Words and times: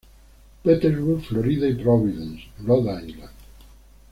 Petersburg, 0.63 1.23
Florida, 1.23 1.67
y 1.69 1.75
Providence, 1.75 2.41
Rhode 2.65 2.89
Island. 3.07 3.29